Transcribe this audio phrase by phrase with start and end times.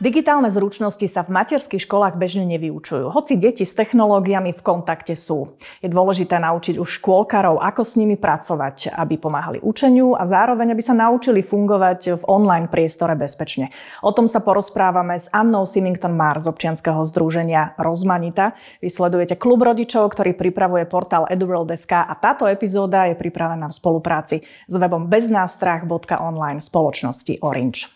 [0.00, 5.60] Digitálne zručnosti sa v materských školách bežne nevyučujú, hoci deti s technológiami v kontakte sú.
[5.84, 10.80] Je dôležité naučiť už škôlkarov, ako s nimi pracovať, aby pomáhali učeniu a zároveň, aby
[10.80, 13.76] sa naučili fungovať v online priestore bezpečne.
[14.00, 18.56] O tom sa porozprávame s Annou Simington Mar z občianskeho združenia Rozmanita.
[18.80, 24.74] Vysledujete klub rodičov, ktorý pripravuje portál eduworld.sk a táto epizóda je pripravená v spolupráci s
[24.80, 27.92] webom beznástrach.online spoločnosti Orange.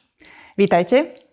[0.60, 1.23] Vítajte.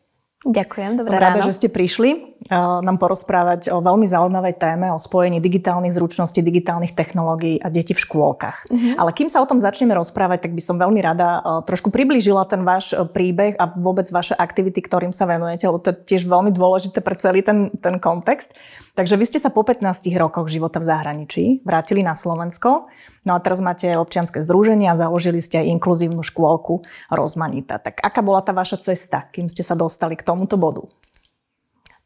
[0.42, 1.38] Ďakujem, dobré Som ráno.
[1.38, 6.98] rada, že ste prišli nám porozprávať o veľmi zaujímavej téme, o spojení digitálnych zručností, digitálnych
[6.98, 8.66] technológií a detí v škôlkach.
[8.66, 8.98] Mm-hmm.
[8.98, 12.50] Ale kým sa o tom začneme rozprávať, tak by som veľmi rada uh, trošku priblížila
[12.50, 16.26] ten váš uh, príbeh a vôbec vaše aktivity, ktorým sa venujete, lebo to je tiež
[16.26, 18.50] veľmi dôležité pre celý ten, ten kontext.
[18.98, 22.90] Takže vy ste sa po 15 rokoch života v zahraničí vrátili na Slovensko,
[23.22, 26.82] no a teraz máte občianske združenie a založili ste aj inkluzívnu škôlku
[27.14, 27.78] Rozmanita.
[27.78, 30.90] Tak aká bola tá vaša cesta, kým ste sa dostali k tomuto bodu?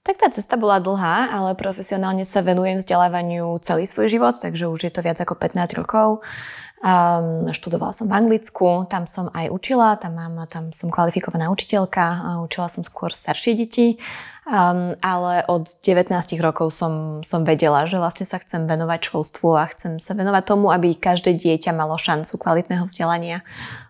[0.06, 4.86] Tak tá cesta bola dlhá, ale profesionálne sa venujem vzdelávaniu celý svoj život, takže už
[4.86, 6.22] je to viac ako 15 rokov.
[6.86, 12.38] Um, študovala som v Anglicku, tam som aj učila, tam, mám, tam som kvalifikovaná učiteľka,
[12.46, 13.98] učila som skôr staršie deti,
[14.46, 19.66] um, ale od 19 rokov som, som vedela, že vlastne sa chcem venovať školstvu a
[19.74, 23.42] chcem sa venovať tomu, aby každé dieťa malo šancu kvalitného vzdelania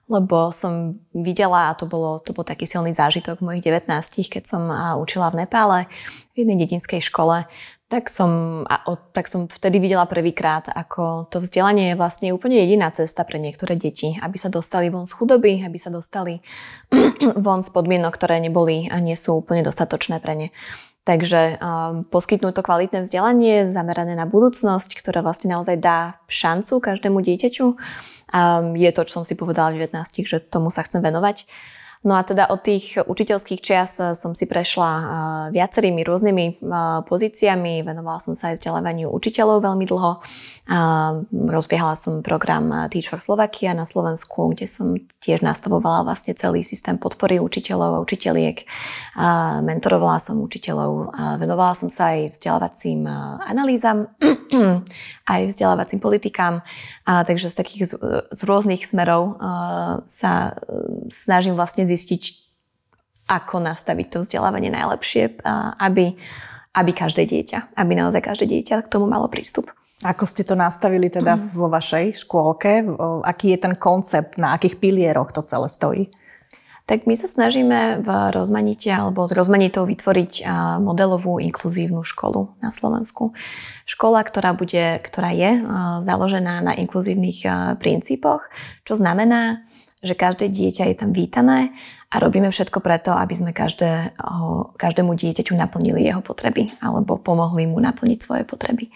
[0.06, 3.90] lebo som videla, a to, bolo, to bol taký silný zážitok mojich 19,
[4.30, 4.70] keď som
[5.02, 5.80] učila v Nepále
[6.38, 7.50] v jednej dedinskej škole,
[7.86, 12.58] tak som, a od, tak som vtedy videla prvýkrát, ako to vzdelanie je vlastne úplne
[12.58, 16.42] jediná cesta pre niektoré deti, aby sa dostali von z chudoby, aby sa dostali
[17.46, 20.48] von z podmienok, ktoré neboli a nie sú úplne dostatočné pre ne.
[21.06, 27.22] Takže um, poskytnúť to kvalitné vzdelanie zamerané na budúcnosť, ktorá vlastne naozaj dá šancu každému
[27.22, 27.78] dieťaťu, um,
[28.74, 31.46] je to, čo som si povedala v 19, že tomu sa chcem venovať.
[32.06, 35.06] No a teda od tých učiteľských čias eh, som si prešla eh,
[35.58, 36.56] viacerými rôznymi eh,
[37.02, 40.22] pozíciami, venovala som sa aj vzdelávaniu učiteľov veľmi dlho.
[41.30, 46.98] Rozbiehala som program Teach for Slovakia na Slovensku, kde som tiež nastavovala vlastne celý systém
[46.98, 48.66] podpory učiteľov a učiteľiek.
[49.62, 53.06] Mentorovala som učiteľov, venovala som sa aj vzdelávacím
[53.46, 54.10] analýzam,
[55.38, 56.66] aj vzdelávacím politikám.
[57.06, 57.82] Takže z takých
[58.34, 59.38] z rôznych smerov
[60.10, 60.58] sa
[61.14, 61.95] snažím vlastne zistiť,
[63.26, 65.42] ako nastaviť to vzdelávanie najlepšie,
[65.82, 66.14] aby,
[66.78, 69.74] aby každé dieťa, aby naozaj každé dieťa k tomu malo prístup.
[70.04, 71.56] Ako ste to nastavili teda mm.
[71.56, 72.84] vo vašej škôlke?
[73.26, 76.04] Aký je ten koncept, na akých pilieroch to celé stojí?
[76.86, 80.46] Tak my sa snažíme v rozmanite alebo s rozmanitou vytvoriť
[80.86, 83.34] modelovú inkluzívnu školu na Slovensku.
[83.90, 85.66] Škola, ktorá, bude, ktorá je
[86.06, 87.42] založená na inkluzívnych
[87.82, 88.46] princípoch,
[88.86, 89.66] čo znamená,
[90.06, 91.74] že každé dieťa je tam vítané
[92.14, 94.14] a robíme všetko preto, aby sme každé,
[94.78, 98.94] každému dieťaťu naplnili jeho potreby alebo pomohli mu naplniť svoje potreby.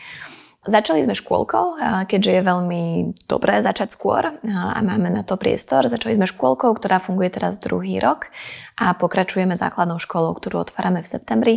[0.60, 2.84] Začali sme škôlkou, keďže je veľmi
[3.32, 5.88] dobré začať skôr a máme na to priestor.
[5.88, 8.28] Začali sme škôlkou, ktorá funguje teraz druhý rok
[8.76, 11.56] a pokračujeme základnou školou, ktorú otvárame v septembri.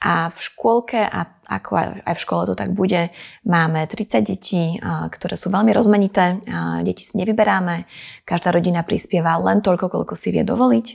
[0.00, 3.12] A v škôlke, a ako aj v škole to tak bude,
[3.44, 6.40] máme 30 detí, ktoré sú veľmi rozmanité.
[6.88, 7.84] Deti si nevyberáme,
[8.24, 10.86] každá rodina prispieva len toľko, koľko si vie dovoliť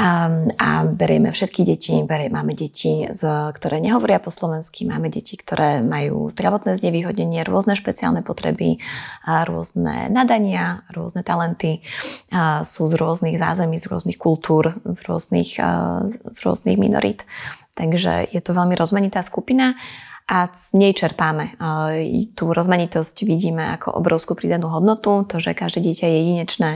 [0.00, 3.22] a, a berieme všetky deti, berie, máme deti, z,
[3.52, 8.80] ktoré nehovoria po slovensky, máme deti, ktoré majú zdravotné znevýhodnenie, rôzne špeciálne potreby,
[9.28, 11.84] a rôzne nadania, rôzne talenty,
[12.32, 15.60] a sú z rôznych zázemí, z rôznych kultúr, z rôznych,
[16.08, 17.28] z rôznych minorít.
[17.76, 19.76] Takže je to veľmi rozmanitá skupina
[20.28, 21.58] a z nej čerpáme.
[22.38, 26.72] Tú rozmanitosť vidíme ako obrovskú pridanú hodnotu, to, že každé dieťa je jedinečné,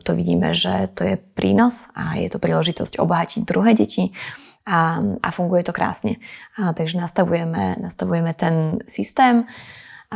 [0.00, 4.16] to vidíme, že to je prínos a je to príležitosť obohatiť druhé deti
[4.64, 6.20] a, a funguje to krásne.
[6.56, 9.44] A, takže nastavujeme, nastavujeme ten systém,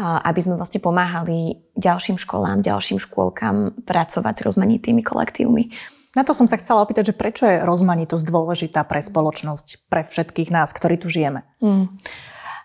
[0.00, 5.68] aby sme vlastne pomáhali ďalším školám, ďalším škôlkam pracovať s rozmanitými kolektívmi.
[6.12, 10.52] Na to som sa chcela opýtať, že prečo je rozmanitosť dôležitá pre spoločnosť, pre všetkých
[10.52, 11.40] nás, ktorí tu žijeme?
[11.64, 11.88] Mm.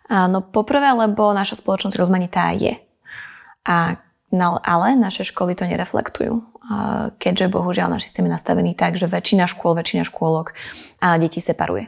[0.07, 2.75] No poprvé, lebo naša spoločnosť rozmanitá je.
[3.67, 3.99] A,
[4.35, 6.43] no, ale naše školy to nereflektujú.
[7.19, 10.51] Keďže bohužiaľ náš systém je nastavený tak, že väčšina škôl, väčšina škôlok
[10.99, 11.87] a detí separuje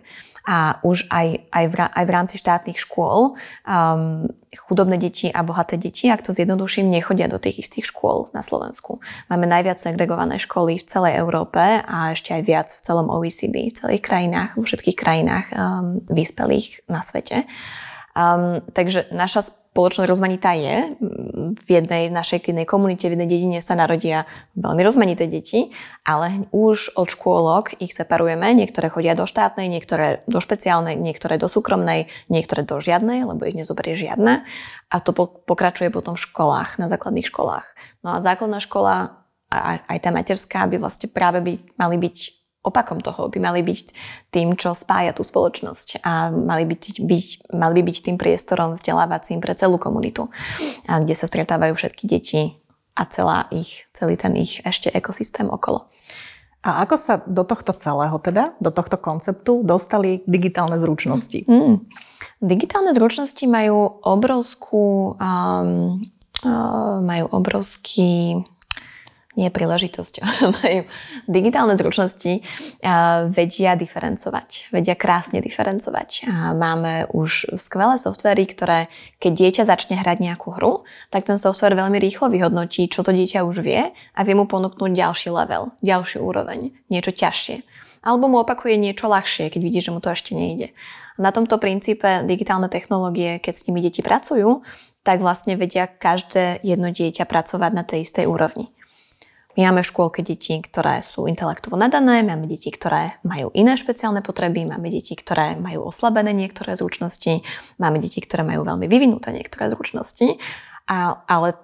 [0.49, 3.37] a už aj, aj, v, aj v rámci štátnych škôl
[3.69, 8.41] um, chudobné deti a bohaté deti, ak to zjednoduším, nechodia do tých istých škôl na
[8.41, 8.97] Slovensku.
[9.29, 13.77] Máme najviac segregované školy v celej Európe a ešte aj viac v celom OECD, v
[13.77, 17.45] celých krajinách, vo všetkých krajinách um, vyspelých na svete.
[18.19, 20.91] Um, takže naša spoločnosť rozmanitá je,
[21.55, 24.27] v jednej, v našej jednej komunite, v jednej dedine sa narodia
[24.59, 25.71] veľmi rozmanité deti,
[26.03, 28.51] ale už od škôlok ich separujeme.
[28.59, 33.55] Niektoré chodia do štátnej, niektoré do špeciálnej, niektoré do súkromnej, niektoré do žiadnej, lebo ich
[33.55, 34.43] nezoberie žiadna.
[34.91, 35.15] A to
[35.47, 37.67] pokračuje potom v školách, na základných školách.
[38.03, 39.15] No a základná škola
[39.49, 43.79] a aj tá materská by vlastne práve by, mali byť opakom toho, by mali byť
[44.35, 47.25] tým, čo spája tú spoločnosť a mali, byť, byť,
[47.55, 50.27] mali by byť tým priestorom vzdelávacím pre celú komunitu,
[50.85, 52.59] a kde sa stretávajú všetky deti
[52.99, 55.87] a celá ich, celý ten ich ešte ekosystém okolo.
[56.59, 61.47] A ako sa do tohto celého teda, do tohto konceptu dostali digitálne zručnosti?
[61.47, 61.87] Mm.
[62.43, 66.03] Digitálne zručnosti majú obrovskú, um,
[66.43, 68.43] uh, majú obrovský
[69.39, 70.13] nie príležitosť,
[70.59, 70.83] majú
[71.31, 72.43] digitálne zručnosti,
[73.31, 76.27] vedia diferencovať, vedia krásne diferencovať.
[76.59, 78.91] Máme už skvelé softvery, ktoré
[79.23, 83.47] keď dieťa začne hrať nejakú hru, tak ten software veľmi rýchlo vyhodnotí, čo to dieťa
[83.47, 87.63] už vie a vie mu ponúknuť ďalší level, ďalšiu úroveň, niečo ťažšie.
[87.99, 90.71] Alebo mu opakuje niečo ľahšie, keď vidí, že mu to ešte nejde.
[91.19, 94.63] Na tomto princípe digitálne technológie, keď s nimi deti pracujú,
[95.03, 98.71] tak vlastne vedia každé jedno dieťa pracovať na tej istej úrovni.
[99.59, 104.23] My máme v škôlke deti, ktoré sú intelektovo nadané, máme deti, ktoré majú iné špeciálne
[104.23, 107.43] potreby, máme deti, ktoré majú oslabené niektoré zručnosti,
[107.75, 110.39] máme deti, ktoré majú veľmi vyvinuté niektoré zručnosti,
[110.87, 111.59] a, ale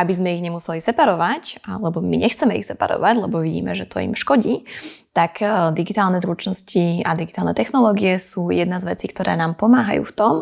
[0.00, 4.16] aby sme ich nemuseli separovať, lebo my nechceme ich separovať, lebo vidíme, že to im
[4.16, 4.64] škodí,
[5.12, 10.16] tak e, digitálne zručnosti a digitálne technológie sú jedna z vecí, ktoré nám pomáhajú v
[10.16, 10.34] tom,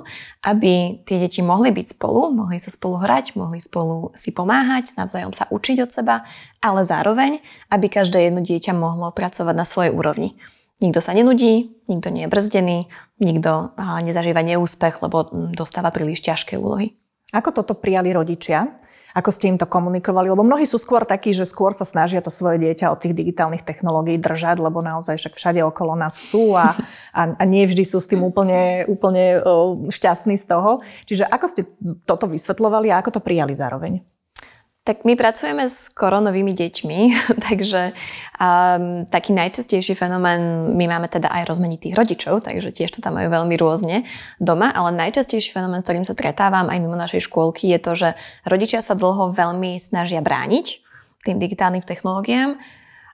[0.46, 5.34] aby tie deti mohli byť spolu, mohli sa spolu hrať, mohli spolu si pomáhať, navzájom
[5.34, 6.22] sa učiť od seba,
[6.62, 7.42] ale zároveň,
[7.74, 10.38] aby každé jedno dieťa mohlo pracovať na svojej úrovni.
[10.78, 12.78] Nikto sa nenudí, nikto nie je brzdený,
[13.18, 13.74] nikto
[14.06, 16.94] nezažíva neúspech, lebo dostáva príliš ťažké úlohy.
[17.34, 18.78] Ako toto prijali rodičia?
[19.16, 20.28] Ako ste im to komunikovali?
[20.28, 23.64] Lebo mnohí sú skôr takí, že skôr sa snažia to svoje dieťa od tých digitálnych
[23.64, 26.76] technológií držať, lebo naozaj však všade okolo nás sú a,
[27.16, 29.40] a, a nie vždy sú s tým úplne, úplne
[29.88, 30.84] šťastní z toho.
[31.08, 31.62] Čiže ako ste
[32.04, 34.04] toto vysvetľovali a ako to prijali zároveň?
[34.88, 37.00] Tak my pracujeme s koronovými deťmi,
[37.52, 37.92] takže
[38.40, 43.28] um, taký najčastejší fenomén, my máme teda aj rozmanitých rodičov, takže tiež to tam majú
[43.28, 44.08] veľmi rôzne
[44.40, 48.08] doma, ale najčastejší fenomén, s ktorým sa stretávam aj mimo našej škôlky, je to, že
[48.48, 50.80] rodičia sa dlho veľmi snažia brániť
[51.28, 52.56] tým digitálnym technológiám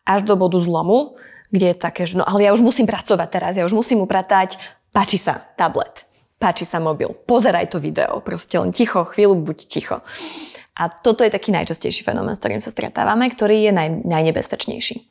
[0.07, 1.19] až do bodu zlomu,
[1.51, 4.63] kde je také, že no ale ja už musím pracovať teraz, ja už musím upratať,
[4.95, 6.07] páči sa tablet,
[6.39, 9.99] páči sa mobil, pozeraj to video, proste len ticho, chvíľu buď ticho.
[10.75, 15.07] A toto je taký najčastejší fenomén, s ktorým sa stretávame, ktorý je naj, najnebezpečnejší.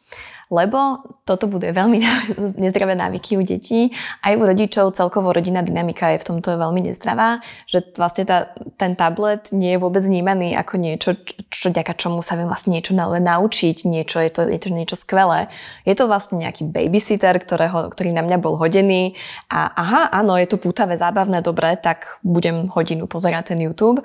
[0.52, 2.04] Lebo toto bude veľmi
[2.68, 7.40] nezdravé návyky u detí, aj u rodičov, celkovo rodinná dynamika je v tomto veľmi nezdravá,
[7.64, 11.10] že vlastne tá, ten tablet nie je vôbec vnímaný ako niečo,
[11.48, 15.48] čo, ďaká čomu sa viem vlastne niečo naučiť, niečo, je to, je to niečo skvelé.
[15.88, 19.16] Je to vlastne nejaký babysitter, ktorého, ktorý na mňa bol hodený
[19.48, 24.04] a aha, áno, je to pútavé, zábavné, dobre, tak budem hodinu pozerať ten YouTube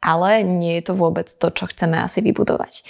[0.00, 2.86] ale nie je to vôbec to, čo chceme asi vybudovať.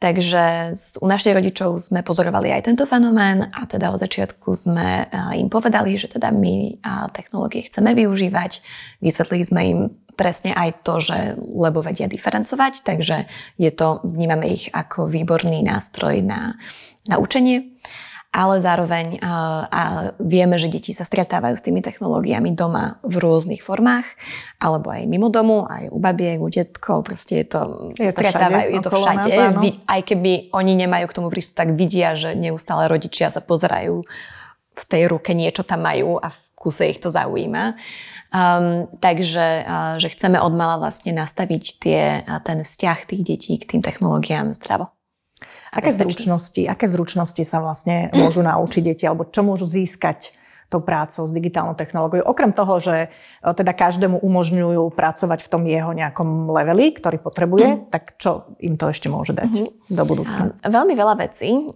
[0.00, 0.72] Takže
[1.04, 5.04] u našich rodičov sme pozorovali aj tento fenomén a teda od začiatku sme
[5.36, 6.80] im povedali, že teda my
[7.12, 8.64] technológie chceme využívať.
[9.04, 9.80] Vysvetlili sme im
[10.16, 13.28] presne aj to, že lebo vedia diferencovať, takže
[13.60, 16.56] je to, vnímame ich ako výborný nástroj na,
[17.04, 17.76] na učenie
[18.30, 19.82] ale zároveň a, a
[20.22, 24.06] vieme, že deti sa stretávajú s tými technológiami doma v rôznych formách,
[24.62, 27.60] alebo aj mimo domu, aj u babiek, u detkov, proste je to,
[27.98, 29.30] je to stretávajú, všade, je to všade.
[29.34, 34.06] Nás, aj keby oni nemajú k tomu prístup, tak vidia, že neustále rodičia sa pozerajú
[34.78, 37.74] v tej ruke, niečo tam majú a v kuse ich to zaujíma.
[38.30, 43.74] Um, takže uh, že chceme od mala vlastne nastaviť tie, ten vzťah tých detí k
[43.74, 44.94] tým technológiám zdravo.
[45.70, 50.34] Aké zručnosti, aké zručnosti sa vlastne môžu naučiť deti, alebo čo môžu získať
[50.70, 52.22] tou prácou s digitálnou technológiou.
[52.22, 53.08] Okrem toho, že e,
[53.42, 57.80] teda každému umožňujú pracovať v tom jeho nejakom leveli, ktorý potrebuje, mm.
[57.90, 59.90] tak čo im to ešte môže dať mm-hmm.
[59.90, 60.54] do budúcna?
[60.62, 61.66] Veľmi veľa vecí.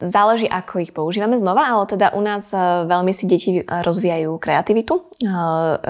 [0.00, 4.96] Záleží, ako ich používame znova, ale teda u nás e, veľmi si deti rozvíjajú kreativitu,
[4.96, 5.28] e,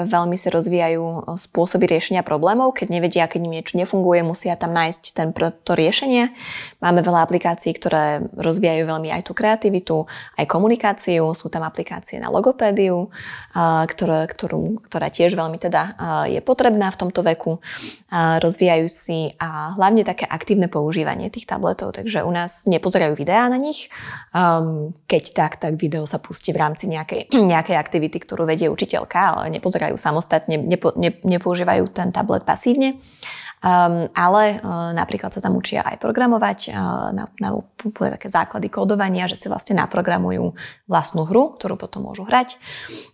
[0.03, 2.75] veľmi si rozvíjajú spôsoby riešenia problémov.
[2.75, 5.31] Keď nevedia, keď im niečo nefunguje, musia tam nájsť ten,
[5.63, 6.35] to riešenie.
[6.83, 11.31] Máme veľa aplikácií, ktoré rozvíjajú veľmi aj tú kreativitu, aj komunikáciu.
[11.39, 13.09] Sú tam aplikácie na logopédiu, e,
[13.87, 15.95] ktoré, ktorú, ktorá tiež veľmi teda
[16.27, 17.63] je potrebná v tomto veku.
[18.11, 23.61] Rozvíjajú si a hlavne také aktívne používanie tých tabletov, takže u nás nepozerajú videá na
[23.61, 23.93] nich,
[24.31, 29.19] Um, keď tak, tak video sa pustí v rámci nejakej, nejakej aktivity, ktorú vedie učiteľka,
[29.19, 33.03] ale nepozerajú samostatne, nepo, ne, nepoužívajú ten tablet pasívne.
[33.61, 37.53] Um, ale uh, napríklad sa tam učia aj programovať, uh, na, na
[38.17, 40.57] také základy kódovania, že si vlastne naprogramujú
[40.89, 42.57] vlastnú hru, ktorú potom môžu hrať.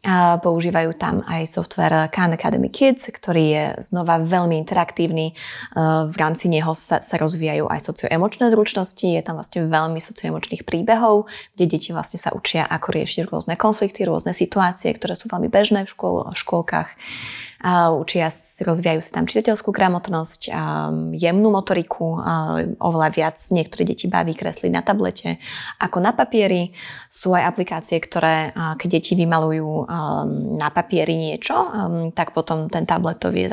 [0.06, 5.34] Uh, používajú tam aj software Khan Academy Kids, ktorý je znova veľmi interaktívny.
[5.74, 10.62] Uh, v rámci neho sa, sa rozvíjajú aj socioemočné zručnosti, je tam vlastne veľmi socioemočných
[10.62, 11.26] príbehov,
[11.58, 15.86] kde deti vlastne sa učia, ako riešiť rôzne konflikty, rôzne situácie, ktoré sú veľmi bežné
[15.86, 16.94] v škôl, škôlkach
[17.99, 18.30] učia,
[18.62, 20.54] rozvíjajú si tam čitateľskú gramotnosť,
[21.18, 22.23] jemnú motoriku,
[22.78, 25.42] oveľa viac niektoré deti baví kresliť na tablete
[25.82, 26.70] ako na papieri.
[27.16, 29.88] Sú aj aplikácie, ktoré keď deti vymalujú
[30.61, 31.56] na papieri niečo,
[32.12, 33.49] tak potom ten tablet to vie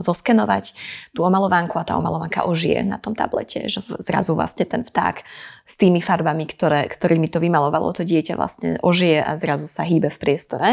[0.00, 0.72] zoskenovať
[1.12, 5.28] tú omalovanku a tá omalovanka ožije na tom tablete, že zrazu vlastne ten vták
[5.62, 10.08] s tými farbami, ktoré, ktorými to vymalovalo to dieťa vlastne ožije a zrazu sa hýbe
[10.08, 10.68] v priestore.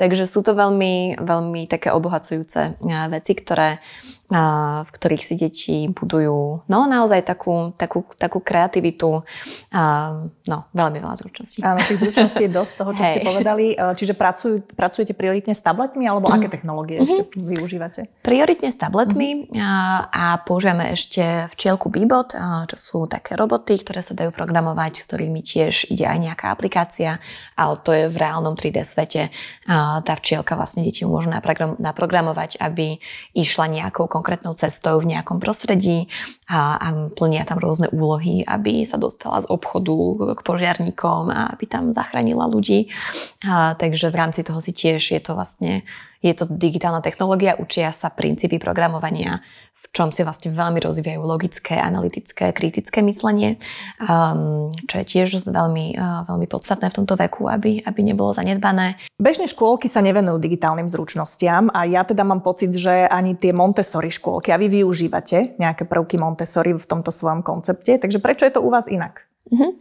[0.00, 2.80] Takže sú to veľmi, veľmi také obohacujúce
[3.12, 3.84] veci, ktoré
[4.82, 9.22] v ktorých si deti budujú no naozaj takú, takú, takú kreativitu
[9.70, 9.82] a
[10.50, 11.62] no veľmi veľa zručností.
[11.62, 13.12] Áno, tých zručností je dosť toho, čo hey.
[13.14, 13.66] ste povedali.
[13.72, 16.34] E, čiže pracujú, pracujete prioritne s tabletmi alebo mm.
[16.34, 17.08] aké technológie mm-hmm.
[17.08, 18.00] ešte využívate?
[18.26, 19.60] Prioritne s tabletmi mm-hmm.
[19.62, 19.72] a,
[20.10, 22.34] a používame ešte včielku Bebot,
[22.66, 27.22] čo sú také roboty, ktoré sa dajú programovať, s ktorými tiež ide aj nejaká aplikácia,
[27.54, 29.30] ale to je v reálnom 3D svete.
[29.68, 32.98] A tá včielka vlastne deti naprogram, naprogramovať, aby
[33.36, 34.23] išla nejakou konkrétnou
[34.56, 36.08] cestou v nejakom prostredí
[36.48, 39.96] a, a plnia tam rôzne úlohy, aby sa dostala z obchodu
[40.36, 42.88] k požiarníkom a aby tam zachránila ľudí.
[43.44, 45.84] A, takže v rámci toho si tiež je to vlastne
[46.24, 49.44] je to digitálna technológia, učia sa princípy programovania,
[49.76, 53.60] v čom si vlastne veľmi rozvíjajú logické, analytické, kritické myslenie,
[54.00, 58.96] um, čo je tiež veľmi, uh, veľmi podstatné v tomto veku, aby, aby nebolo zanedbané.
[59.20, 64.08] Bežne škôlky sa nevenujú digitálnym zručnostiam a ja teda mám pocit, že ani tie Montessori
[64.08, 68.64] škôlky, a vy využívate nejaké prvky Montessori v tomto svojom koncepte, takže prečo je to
[68.64, 69.28] u vás inak?
[69.44, 69.76] Uh-huh.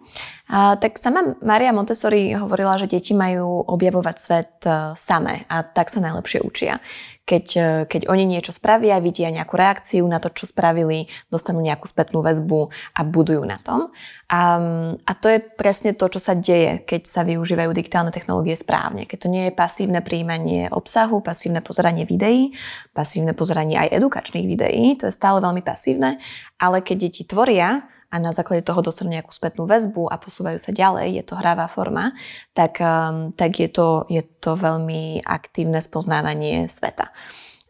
[0.51, 5.87] A, tak sama Maria Montessori hovorila, že deti majú objavovať svet uh, samé a tak
[5.87, 6.83] sa najlepšie učia.
[7.23, 11.87] Keď, uh, keď oni niečo spravia, vidia nejakú reakciu na to, čo spravili, dostanú nejakú
[11.87, 13.95] spätnú väzbu a budujú na tom.
[14.27, 14.59] A,
[14.99, 19.07] a to je presne to, čo sa deje, keď sa využívajú digitálne technológie správne.
[19.07, 22.51] Keď to nie je pasívne príjmanie obsahu, pasívne pozeranie videí,
[22.91, 26.19] pasívne pozeranie aj edukačných videí, to je stále veľmi pasívne,
[26.59, 30.69] ale keď deti tvoria, a na základe toho dostanú nejakú spätnú väzbu a posúvajú sa
[30.69, 32.13] ďalej, je to hravá forma,
[32.53, 37.09] tak, um, tak je, to, je to veľmi aktívne spoznávanie sveta.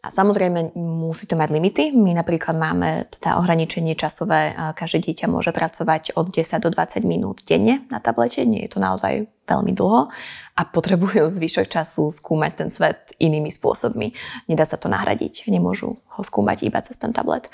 [0.04, 1.96] A samozrejme musí to mať limity.
[1.96, 7.40] My napríklad máme teda ohraničenie časové, každé dieťa môže pracovať od 10 do 20 minút
[7.48, 10.08] denne na tablete, nie je to naozaj veľmi dlho
[10.56, 14.12] a potrebujú zvyšok času skúmať ten svet inými spôsobmi.
[14.48, 17.48] Nedá sa to nahradiť, nemôžu ho skúmať iba cez ten tablet.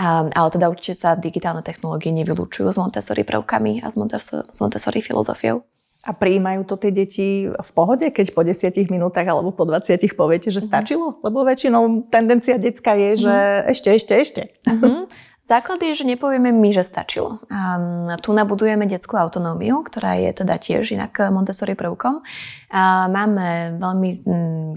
[0.00, 5.00] Ale teda určite sa digitálne technológie nevylučujú s Montessori prvkami a s Montessori, s Montessori
[5.00, 5.64] filozofiou.
[6.04, 10.52] A prijímajú to tie deti v pohode, keď po 10 minútach alebo po 20 poviete,
[10.52, 10.66] že mhm.
[10.68, 11.06] stačilo?
[11.24, 13.64] Lebo väčšinou tendencia detská je, že mm.
[13.72, 14.42] ešte, ešte, ešte.
[14.68, 15.32] Mm-hmm.
[15.44, 17.36] Základ je, že nepovieme my, že stačilo.
[17.52, 22.24] Um, tu nabudujeme detskú autonómiu, ktorá je teda tiež inak Montessori prvkom.
[22.72, 24.08] A máme veľmi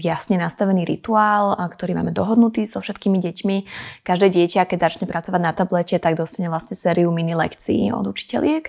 [0.04, 3.56] jasne nastavený rituál, ktorý máme dohodnutý so všetkými deťmi.
[4.04, 8.68] Každé dieťa, keď začne pracovať na tablete, tak dostane vlastne sériu mini lekcií od učiteľiek,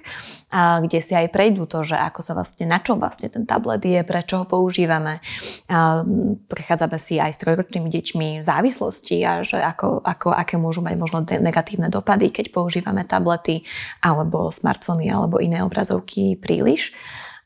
[0.50, 3.86] a kde si aj prejdú to, že ako sa vlastne, na čo vlastne ten tablet
[3.86, 5.22] je, prečo ho používame.
[5.70, 6.02] A
[6.50, 11.22] prechádzame si aj s trojročnými deťmi závislosti a že ako, ako, aké môžu mať možno
[11.22, 13.62] negatívne dopady, keď používame tablety
[14.02, 16.98] alebo smartfóny alebo iné obrazovky príliš.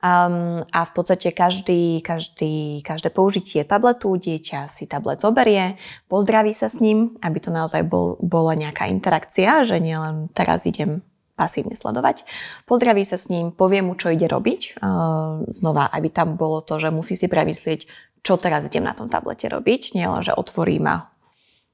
[0.03, 5.79] Um, a v podstate každý, každý, každé použitie tabletu, dieťa si tablet zoberie,
[6.11, 11.07] pozdraví sa s ním, aby to naozaj bol, bola nejaká interakcia, že nielen teraz idem
[11.33, 12.25] pasívne sledovať.
[12.69, 14.77] Pozdraví sa s ním, povie mu, čo ide robiť.
[14.77, 17.89] Uh, znova, aby tam bolo to, že musí si premyslieť,
[18.23, 19.97] čo teraz idem na tom tablete robiť.
[19.97, 21.13] Nielen, že otvorím a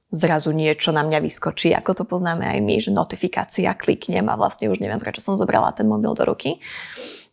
[0.09, 4.65] zrazu niečo na mňa vyskočí, ako to poznáme aj my, že notifikácia, kliknem a vlastne
[4.65, 6.57] už neviem, prečo som zobrala ten mobil do ruky.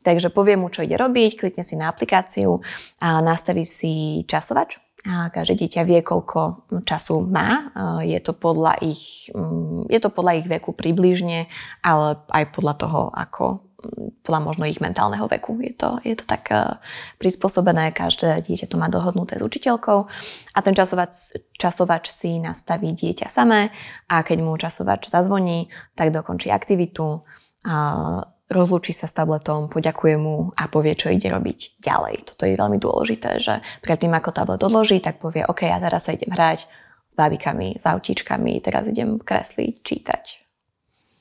[0.06, 2.62] Takže povie mu, čo ide robiť, klikne si na aplikáciu
[3.02, 4.78] a nastaví si časovač.
[5.06, 7.74] A každé dieťa vie, koľko času má.
[8.06, 11.50] Je to podľa ich, mm, je to podľa ich veku približne,
[11.82, 13.66] ale aj podľa toho, ako
[14.22, 15.58] podľa možno ich mentálneho veku.
[15.62, 16.82] Je to, je to tak uh,
[17.22, 19.98] prispôsobené, každé dieťa to má dohodnuté s učiteľkou
[20.54, 23.70] a ten časovač, časovač si nastaví dieťa samé
[24.10, 27.22] a keď mu časovač zazvoní, tak dokončí aktivitu,
[28.46, 32.14] rozlúči sa s tabletom, poďakuje mu a povie, čo ide robiť ďalej.
[32.30, 36.14] Toto je veľmi dôležité, že predtým, ako tablet odloží, tak povie, OK, ja teraz sa
[36.14, 36.70] idem hrať,
[37.06, 40.24] s bábikami, s autíčkami, teraz idem kresliť, čítať.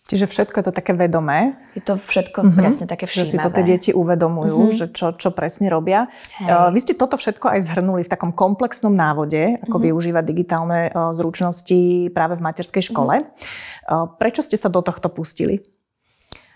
[0.05, 1.57] Čiže všetko je to také vedomé.
[1.73, 2.61] Je to všetko mm-hmm.
[2.61, 3.25] presne také všímavé.
[3.25, 4.77] Že si to tie deti uvedomujú, mm-hmm.
[4.77, 6.13] že čo, čo presne robia.
[6.37, 6.77] Hej.
[6.77, 9.87] Vy ste toto všetko aj zhrnuli v takom komplexnom návode, ako mm-hmm.
[9.89, 13.25] využívať digitálne zručnosti práve v materskej škole.
[13.25, 14.21] Mm-hmm.
[14.21, 15.65] Prečo ste sa do tohto pustili?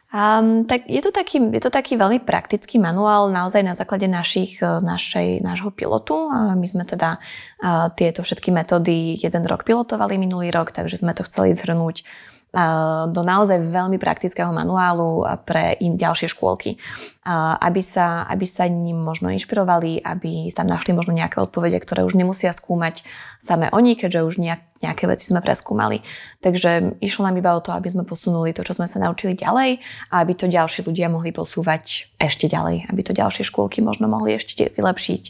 [0.10, 4.58] Um, tak je to, taký, je to taký veľmi praktický manuál naozaj na základe našich,
[4.58, 6.34] e, našej, nášho pilotu.
[6.34, 11.22] My sme teda uh, tieto všetky metódy jeden rok pilotovali minulý rok, takže sme to
[11.30, 12.02] chceli zhrnúť
[13.14, 16.82] do naozaj veľmi praktického manuálu pre in ďalšie škôlky.
[17.62, 22.18] Aby sa, aby sa ním možno inšpirovali, aby tam našli možno nejaké odpovede, ktoré už
[22.18, 23.06] nemusia skúmať
[23.38, 26.02] same oni, keďže už nejak, nejaké veci sme preskúmali.
[26.42, 29.78] Takže išlo nám iba o to, aby sme posunuli to, čo sme sa naučili ďalej
[30.10, 34.42] a aby to ďalší ľudia mohli posúvať ešte ďalej, aby to ďalšie škôlky možno mohli
[34.42, 35.24] ešte vylepšiť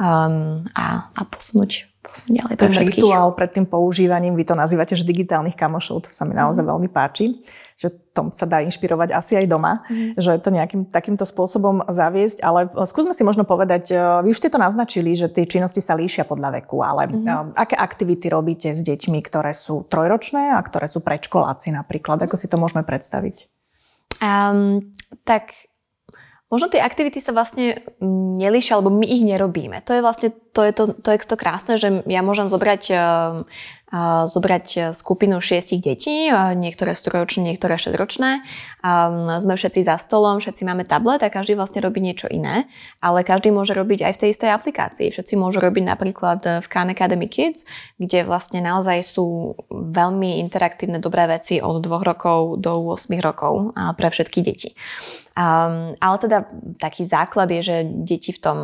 [0.00, 5.08] um, a, a posunúť posunúť ďalej Ten rituál pred tým používaním, vy to nazývate, že
[5.08, 6.68] digitálnych kamošov, to sa mi naozaj mm.
[6.68, 7.40] veľmi páči,
[7.72, 10.20] že tom sa dá inšpirovať asi aj doma, mm.
[10.20, 14.38] že to nejakým takýmto spôsobom zaviesť, ale e, skúsme si možno povedať, e, vy už
[14.38, 17.56] ste to naznačili, že tie činnosti sa líšia podľa veku, ale mm.
[17.56, 22.46] aké aktivity robíte s deťmi, ktoré sú trojročné a ktoré sú predškoláci napríklad, ako si
[22.46, 23.48] to môžeme predstaviť?
[24.20, 24.92] Um,
[25.24, 25.71] tak
[26.52, 27.80] Možno tie aktivity sa vlastne
[28.36, 29.80] nelíšia, alebo my ich nerobíme.
[29.88, 32.92] To je vlastne to, je to, to, je to krásne, že ja môžem zobrať
[34.24, 38.40] zobrať e, skupinu šiestich detí, niektoré sú trojročné, niektoré šesťročné.
[39.44, 42.66] Sme všetci za stolom, všetci máme tablet a každý vlastne robí niečo iné,
[43.04, 45.12] ale každý môže robiť aj v tej istej aplikácii.
[45.12, 47.68] Všetci môžu robiť napríklad v Khan Academy Kids,
[48.00, 54.08] kde vlastne naozaj sú veľmi interaktívne dobré veci od 2 rokov do 8 rokov pre
[54.08, 54.72] všetky deti.
[55.32, 56.38] Um, ale teda
[56.76, 58.58] taký základ je, že deti v tom,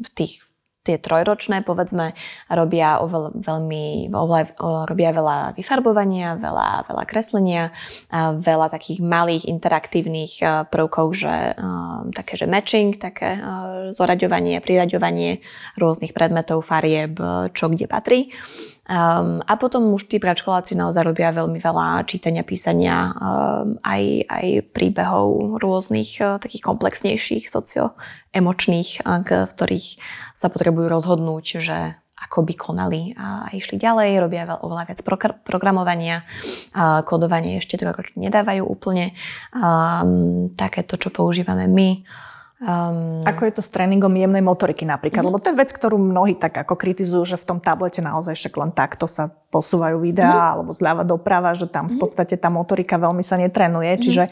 [0.00, 0.46] v tých
[0.86, 2.14] tie trojročné, povedzme,
[2.46, 4.54] robia oveľ, veľmi, oveľ,
[4.86, 7.74] robia veľa vyfarbovania, veľa, veľa kreslenia,
[8.38, 10.38] veľa takých malých interaktívnych
[10.70, 11.58] prvkov, že
[12.14, 13.42] také, že matching, také
[13.90, 15.42] zoraďovanie, priraďovanie
[15.74, 17.18] rôznych predmetov, farieb,
[17.50, 18.30] čo kde patrí.
[18.86, 24.46] Um, a potom už tí predškoláci naozaj robia veľmi veľa čítania, písania, um, aj, aj
[24.70, 29.86] príbehov rôznych uh, takých komplexnejších, socioemočných, uh, v ktorých
[30.38, 35.36] sa potrebujú rozhodnúť, že ako by konali a išli ďalej, robia veľ, oveľa viac pro-
[35.44, 36.24] programovania,
[37.04, 39.12] kodovanie ešte to nedávajú úplne.
[39.52, 42.08] Um, také to, čo používame my,
[42.56, 43.20] Um...
[43.28, 45.20] Ako je to s tréningom jemnej motoriky napríklad?
[45.20, 45.28] Mm.
[45.28, 48.54] Lebo to je vec, ktorú mnohí tak ako kritizujú, že v tom tablete naozaj však
[48.56, 50.52] len takto sa posúvajú videá mm.
[50.56, 52.00] alebo zľava doprava, že tam v mhm.
[52.00, 53.92] podstate tá motorika veľmi sa netrenuje.
[53.92, 54.00] Mm.
[54.00, 54.22] Čiže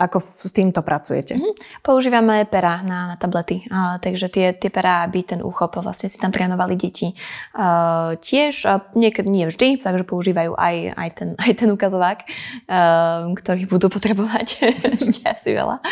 [0.00, 1.36] ako s týmto pracujete?
[1.36, 1.84] Mm-hmm.
[1.84, 6.16] Používame pera na, na tablety, uh, takže tie, tie pera, aby ten úchop vlastne si
[6.16, 7.12] tam trénovali deti.
[7.52, 13.28] Uh, tiež, uh, niekedy nie vždy, takže používajú aj, aj, ten, aj ten ukazovák, uh,
[13.36, 14.46] ktorý budú potrebovať
[14.96, 15.84] ešte asi veľa.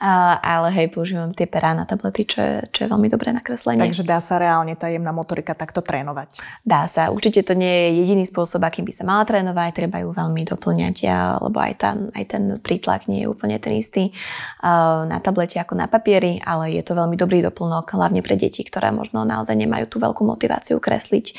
[0.00, 3.84] Uh, ale hej, používam tie perá na tablety, čo je, čo je veľmi dobré nakreslenie.
[3.84, 6.40] Takže dá sa reálne tá jemná motorika takto trénovať?
[6.64, 7.12] Dá sa.
[7.12, 10.96] Určite to nie je jediný spôsob, akým by sa mala trénovať, treba ju veľmi doplňať,
[11.44, 14.14] lebo aj, tá, aj ten prítlak nie je úplne ten istý
[15.08, 18.94] na tablete ako na papieri, ale je to veľmi dobrý doplnok, hlavne pre deti, ktoré
[18.94, 21.34] možno naozaj nemajú tú veľkú motiváciu kresliť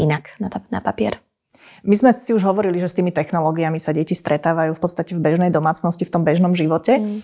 [0.00, 1.18] inak na, na papier.
[1.86, 5.22] My sme si už hovorili, že s tými technológiami sa deti stretávajú v podstate v
[5.22, 6.98] bežnej domácnosti, v tom bežnom živote.
[6.98, 7.20] Mm.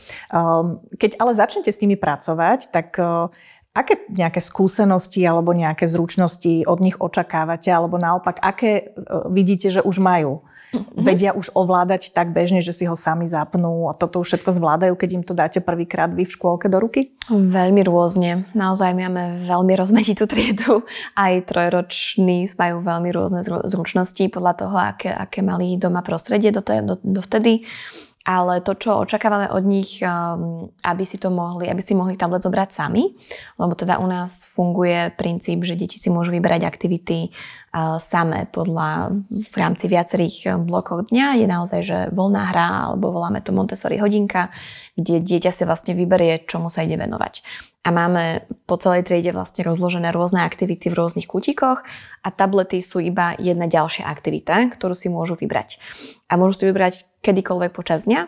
[1.01, 3.01] Keď ale začnete s nimi pracovať, tak
[3.73, 8.93] Aké nejaké skúsenosti alebo nejaké zručnosti od nich očakávate, alebo naopak, aké
[9.33, 10.45] vidíte, že už majú?
[10.73, 11.05] Mm-hmm.
[11.05, 14.97] Vedia už ovládať tak bežne, že si ho sami zapnú a toto už všetko zvládajú,
[14.97, 17.13] keď im to dáte prvýkrát vy v škôlke do ruky?
[17.29, 18.49] Veľmi rôzne.
[18.57, 20.89] Naozaj máme veľmi rozmanitú triedu.
[21.13, 26.97] Aj trojroční majú veľmi rôzne zručnosti podľa toho, aké, aké mali doma prostredie do, do,
[26.99, 27.69] do vtedy
[28.23, 32.47] ale to, čo očakávame od nich, um, aby si to mohli, aby si mohli tablet
[32.47, 33.19] zobrať sami,
[33.59, 39.11] lebo teda u nás funguje princíp, že deti si môžu vyberať aktivity uh, samé podľa,
[39.27, 41.43] v rámci viacerých um, blokov dňa.
[41.43, 44.55] Je naozaj, že voľná hra, alebo voláme to Montessori hodinka,
[44.95, 47.43] kde dieťa si vlastne vyberie, čomu sa ide venovať.
[47.83, 51.83] A máme po celej triede vlastne rozložené rôzne aktivity v rôznych kútikoch
[52.23, 55.83] a tablety sú iba jedna ďalšia aktivita, ktorú si môžu vybrať.
[56.31, 58.21] A môžu si vybrať kedykoľvek počas dňa.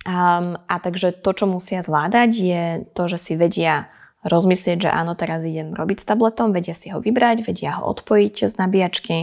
[0.00, 3.88] Um, a takže to, čo musia zvládať, je to, že si vedia
[4.20, 8.44] rozmyslieť, že áno, teraz idem robiť s tabletom, vedia si ho vybrať, vedia ho odpojiť
[8.44, 9.16] z nabíjačky,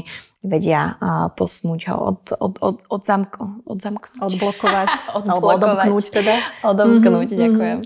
[0.45, 0.95] vedia
[1.33, 4.21] posunúť ho od, od, od, od, zamko, od zamknúť.
[4.21, 4.91] Odblokovať.
[5.17, 6.35] Alebo odomknúť teda.
[6.61, 7.41] Odomknúť, mm-hmm.
[7.41, 7.77] ďakujem.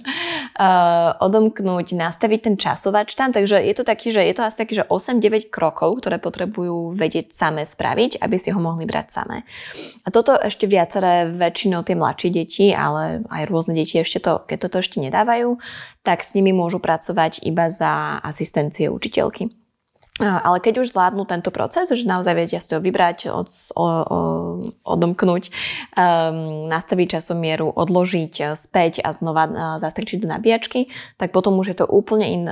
[0.51, 4.83] Uh, odomknúť, nastaviť ten časovač tam, takže je to taký, že je to asi taký,
[4.83, 9.47] že 8-9 krokov, ktoré potrebujú vedieť same spraviť, aby si ho mohli brať same.
[10.03, 14.67] A toto ešte viaceré, väčšinou tie mladšie deti, ale aj rôzne deti ešte to, keď
[14.67, 15.55] toto ešte nedávajú,
[16.03, 19.60] tak s nimi môžu pracovať iba za asistencie učiteľky.
[20.21, 23.85] Ale keď už zvládnu tento proces, že naozaj vedia si ho vybrať, od, o, o,
[24.85, 25.49] odomknúť,
[25.97, 31.73] um, nastaviť časomieru, odložiť e, späť a znova uh, zastrčiť do nabíjačky, tak potom už
[31.73, 32.43] je to úplne in,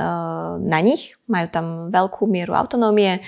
[0.66, 1.14] na nich.
[1.30, 3.22] Majú tam veľkú mieru autonómie,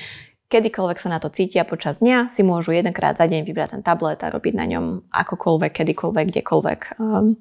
[0.52, 4.20] kedykoľvek sa na to cítia počas dňa, si môžu jedenkrát za deň vybrať ten tablet
[4.26, 7.38] a robiť na ňom akokoľvek, kedykoľvek, kdekoľvek, um,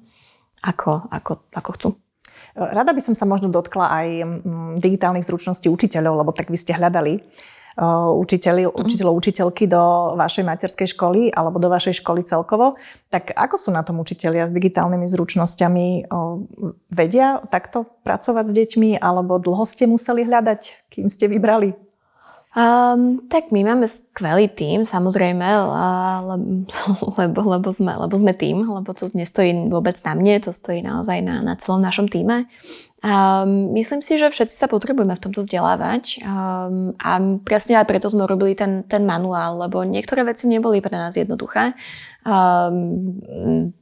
[0.63, 1.89] ako, ako, ako chcú.
[2.55, 6.75] Rada by som sa možno dotkla aj mm, digitálnych zručností učiteľov, lebo tak vy ste
[6.75, 7.23] hľadali
[8.19, 8.83] učiteľi, mhm.
[8.83, 12.75] učiteľov, učiteľky do vašej materskej školy alebo do vašej školy celkovo.
[13.07, 16.11] Tak ako sú na tom učitelia s digitálnymi zručnosťami?
[16.91, 21.90] Vedia takto pracovať s deťmi alebo dlho ste museli hľadať, kým ste vybrali?
[22.51, 25.47] Um, tak my máme skvelý tým, samozrejme,
[27.19, 31.23] lebo, lebo, sme, lebo sme tým, lebo to nestojí vôbec na mne, to stojí naozaj
[31.23, 32.51] na, na celom našom týme.
[33.01, 38.11] Um, myslím si, že všetci sa potrebujeme v tomto vzdelávať um, a presne aj preto
[38.11, 41.71] sme robili ten, ten manuál, lebo niektoré veci neboli pre nás jednoduché.
[42.27, 43.73] Um,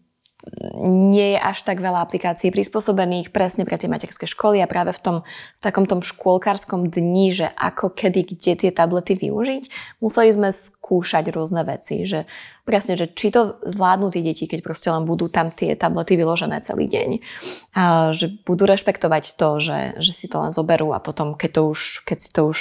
[0.80, 5.02] nie je až tak veľa aplikácií prispôsobených presne pre tie materské školy a práve v
[5.02, 5.18] tom
[5.60, 9.64] v takom tom škôlkarskom dni, že ako, kedy, kde tie tablety využiť,
[10.00, 12.26] museli sme skúšať rôzne veci, že
[12.64, 16.62] presne, že či to zvládnu tie deti, keď proste len budú tam tie tablety vyložené
[16.64, 17.10] celý deň.
[17.76, 21.62] A že budú rešpektovať to, že, že si to len zoberú a potom, keď, to
[21.74, 22.60] už, keď si to už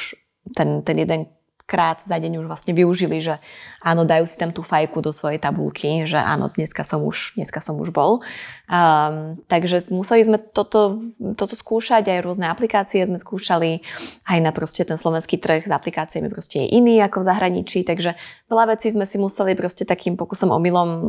[0.56, 1.28] ten, ten jeden
[1.68, 3.36] krát za deň už vlastne využili, že
[3.84, 7.60] áno, dajú si tam tú fajku do svojej tabulky, že áno, dneska som už, dneska
[7.60, 8.24] som už bol.
[8.72, 11.04] Um, takže museli sme toto,
[11.36, 13.84] toto skúšať, aj rôzne aplikácie sme skúšali,
[14.24, 18.16] aj na proste ten slovenský trh s aplikáciami proste je iný ako v zahraničí, takže
[18.48, 21.08] veľa vecí sme si museli proste takým pokusom omylom um,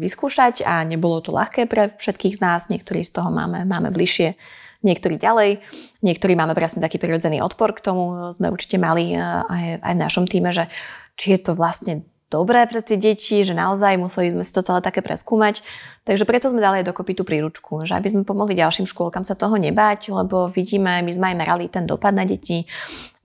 [0.00, 4.40] vyskúšať a nebolo to ľahké pre všetkých z nás, niektorí z toho máme, máme bližšie
[4.80, 5.60] niektorí ďalej,
[6.00, 10.02] niektorí máme presne taký prirodzený odpor k tomu, sme určite mali eh, aj, aj v
[10.02, 10.68] našom týme, že
[11.20, 14.78] či je to vlastne dobré pre tie deti, že naozaj museli sme si to celé
[14.78, 15.66] také preskúmať.
[16.06, 19.34] Takže preto sme dali aj dokopy tú príručku, že aby sme pomohli ďalším škôlkam sa
[19.34, 22.64] toho nebať, lebo vidíme, my sme aj merali ten dopad na deti,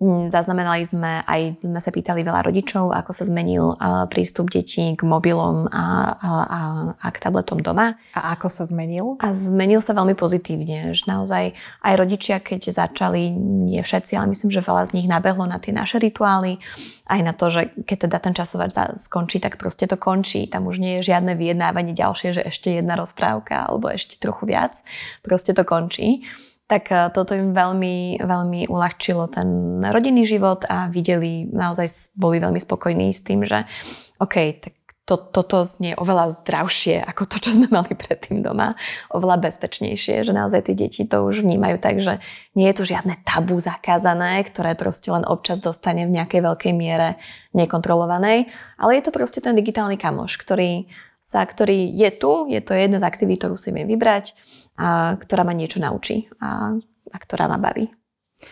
[0.03, 3.79] zaznamenali sme, aj sme sa pýtali veľa rodičov, ako sa zmenil
[4.11, 6.59] prístup detí k mobilom a, a, a,
[6.99, 7.95] a k tabletom doma.
[8.11, 9.15] A ako sa zmenil?
[9.23, 13.31] A zmenil sa veľmi pozitívne, že naozaj aj rodičia, keď začali,
[13.71, 16.59] nie všetci, ale myslím, že veľa z nich nabehlo na tie naše rituály,
[17.07, 20.43] aj na to, že keď teda ten časovač skončí, tak proste to končí.
[20.51, 24.75] Tam už nie je žiadne vyjednávanie ďalšie, že ešte jedna rozprávka alebo ešte trochu viac.
[25.23, 26.27] Proste to končí
[26.65, 32.57] tak e, toto im veľmi, veľmi uľahčilo ten rodinný život a videli, naozaj boli veľmi
[32.57, 33.69] spokojní s tým, že
[34.17, 34.73] OK, tak
[35.05, 38.73] to, toto znie oveľa zdravšie ako to, čo sme mali predtým doma.
[39.13, 42.17] Oveľa bezpečnejšie, že naozaj tie deti to už vnímajú tak, že
[42.57, 47.21] nie je to žiadne tabu zakázané, ktoré proste len občas dostane v nejakej veľkej miere
[47.53, 48.49] nekontrolovanej,
[48.81, 50.89] ale je to proste ten digitálny kamoš, ktorý
[51.21, 54.37] sa, ktorý je tu, je to jedna z aktivít, ktorú si viem vybrať
[54.75, 56.75] a ktorá ma niečo naučí a,
[57.11, 57.87] a ktorá ma baví.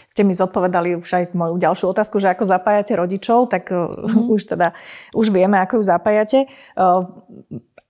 [0.08, 4.32] Ste mi zodpovedali už aj moju ďalšiu otázku, že ako zapájate rodičov, tak mm.
[4.32, 4.72] už teda
[5.12, 6.40] už vieme, ako ju zapájate.
[6.74, 7.04] Uh,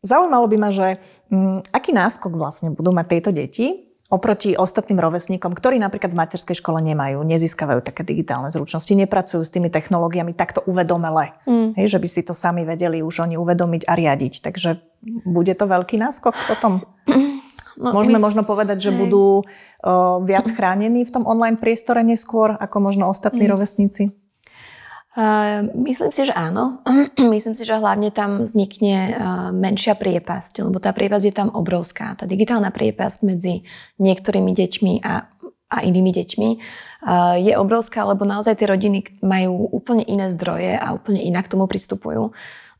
[0.01, 0.97] zaujímalo by ma, že
[1.29, 6.61] um, aký náskok vlastne budú mať tieto deti oproti ostatným rovesníkom, ktorí napríklad v materskej
[6.61, 11.73] škole nemajú, nezískavajú také digitálne zručnosti, nepracujú s tými technológiami takto uvedomele, mm.
[11.81, 14.33] hej, že by si to sami vedeli už oni uvedomiť a riadiť.
[14.45, 14.69] Takže
[15.25, 16.85] bude to veľký náskok potom?
[17.77, 18.25] No, Môžeme my...
[18.25, 18.97] možno povedať, že hej.
[18.97, 23.51] budú uh, viac chránení v tom online priestore neskôr, ako možno ostatní mm.
[23.53, 24.03] rovesníci?
[25.13, 26.81] Uh, myslím si, že áno.
[27.37, 29.13] myslím si, že hlavne tam vznikne uh,
[29.53, 32.17] menšia priepasť, lebo tá priepasť je tam obrovská.
[32.17, 33.65] Tá digitálna priepasť medzi
[34.01, 35.13] niektorými deťmi a,
[35.69, 36.49] a inými deťmi
[37.43, 41.67] je obrovská, lebo naozaj tie rodiny majú úplne iné zdroje a úplne inak k tomu
[41.67, 42.31] pristupujú.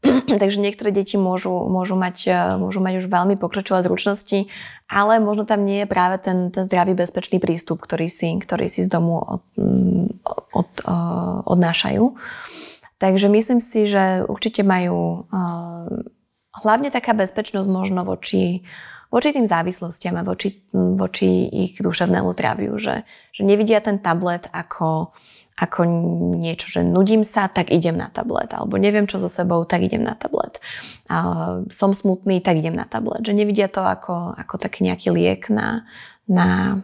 [0.41, 4.51] Takže niektoré deti môžu, môžu, mať, e, môžu mať už veľmi pokročilé zručnosti,
[4.91, 8.83] ale možno tam nie je práve ten, ten zdravý, bezpečný prístup, ktorý si, ktorý si
[8.83, 10.95] z domu od, mm, od, od, e,
[11.47, 12.05] odnášajú.
[13.03, 15.91] Takže myslím si, že určite majú uh,
[16.63, 18.63] hlavne taká bezpečnosť možno voči,
[19.11, 23.03] voči tým závislostiam a voči, voči ich duševnému zdraviu, že,
[23.35, 25.11] že nevidia ten tablet ako
[25.53, 25.85] ako
[26.41, 28.49] niečo, že nudím sa, tak idem na tablet.
[28.57, 30.57] Alebo neviem čo so sebou, tak idem na tablet.
[31.13, 31.17] A
[31.69, 33.21] som smutný, tak idem na tablet.
[33.21, 35.85] Že nevidia to ako, ako taký nejaký liek na,
[36.25, 36.81] na,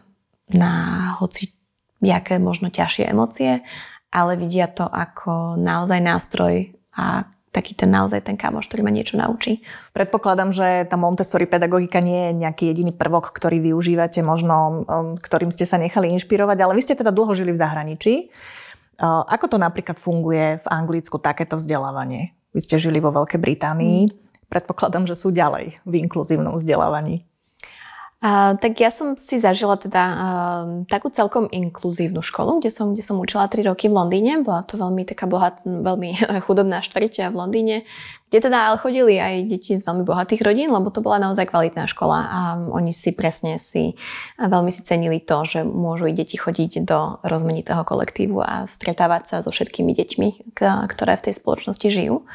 [0.54, 0.72] na
[1.18, 1.50] hoci
[2.00, 3.66] jaké možno ťažšie emócie,
[4.10, 9.18] ale vidia to ako naozaj nástroj a taký ten naozaj ten kamoš, ktorý ma niečo
[9.18, 9.66] naučí.
[9.94, 15.50] Predpokladám, že tá Montessori pedagogika nie je nejaký jediný prvok, ktorý využívate, možno um, ktorým
[15.50, 18.14] ste sa nechali inšpirovať, ale vy ste teda dlho žili v zahraničí.
[19.00, 22.36] Uh, ako to napríklad funguje v Anglicku takéto vzdelávanie?
[22.54, 24.10] Vy ste žili vo Veľkej Británii.
[24.10, 24.14] Mm.
[24.50, 27.29] Predpokladám, že sú ďalej v inkluzívnom vzdelávaní.
[28.20, 30.20] Tak ja som si zažila teda uh,
[30.92, 34.44] takú celkom inkluzívnu školu, kde som, kde som učila 3 roky v Londýne.
[34.44, 37.88] Bola to veľmi taká bohat, veľmi chudobná štvrť v Londýne,
[38.28, 41.88] kde teda ale chodili aj deti z veľmi bohatých rodín, lebo to bola naozaj kvalitná
[41.88, 43.96] škola a oni si presne si
[44.36, 49.36] veľmi si cenili to, že môžu i deti chodiť do rozmanitého kolektívu a stretávať sa
[49.40, 50.60] so všetkými deťmi,
[50.92, 52.28] ktoré v tej spoločnosti žijú.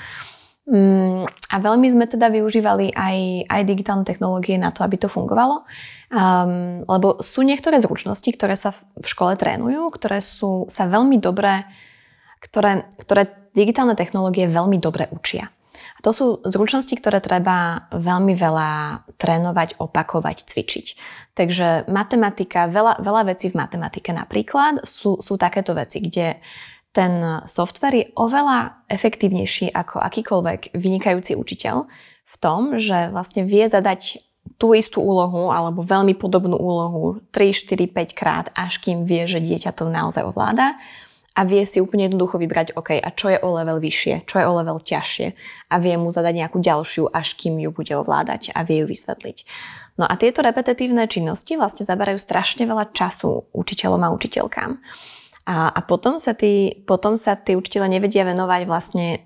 [0.65, 3.17] Mm, a veľmi sme teda využívali aj,
[3.53, 5.69] aj digitálne technológie na to, aby to fungovalo.
[6.09, 11.69] Um, lebo sú niektoré zručnosti, ktoré sa v škole trénujú, ktoré sú, sa veľmi dobre,
[12.41, 15.53] ktoré, ktoré digitálne technológie veľmi dobre učia.
[15.95, 20.87] A to sú zručnosti, ktoré treba veľmi veľa trénovať, opakovať, cvičiť.
[21.37, 26.41] Takže matematika, veľa, veľa vecí v matematike napríklad sú, sú takéto veci, kde
[26.95, 31.91] ten software je oveľa efektívnejší ako akýkoľvek vynikajúci učiteľ
[32.25, 34.23] v tom, že vlastne vie zadať
[34.57, 39.43] tú istú úlohu alebo veľmi podobnú úlohu 3, 4, 5 krát, až kým vie, že
[39.43, 40.79] dieťa to naozaj ovláda
[41.35, 44.47] a vie si úplne jednoducho vybrať, OK, a čo je o level vyššie, čo je
[44.47, 45.27] o level ťažšie
[45.67, 49.39] a vie mu zadať nejakú ďalšiu, až kým ju bude ovládať a vie ju vysvetliť.
[49.99, 54.79] No a tieto repetitívne činnosti vlastne zaberajú strašne veľa času učiteľom a učiteľkám.
[55.45, 59.21] A, a potom, sa tí, potom sa tí učiteľe nevedia venovať vlastne